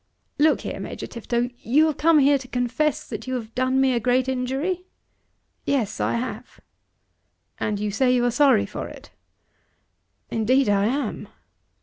Look 0.39 0.61
here, 0.61 0.79
Major 0.79 1.05
Tifto; 1.05 1.51
you 1.59 1.85
have 1.85 1.97
come 1.97 2.17
here 2.17 2.39
to 2.39 2.47
confess 2.47 3.07
that 3.07 3.27
you 3.27 3.35
have 3.35 3.53
done 3.53 3.79
me 3.79 3.93
a 3.93 3.99
great 3.99 4.27
injury?" 4.27 4.87
"Yes, 5.63 5.99
I 5.99 6.15
have." 6.15 6.59
"And 7.59 7.79
you 7.79 7.91
say 7.91 8.11
you 8.15 8.25
are 8.25 8.31
sorry 8.31 8.65
for 8.65 8.87
it." 8.87 9.11
"Indeed 10.31 10.69
I 10.69 10.87
am." 10.87 11.27